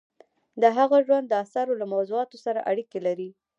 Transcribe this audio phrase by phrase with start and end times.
[0.61, 3.29] د هغه ژوند د اثارو له موضوعاتو سره اړیکه لري.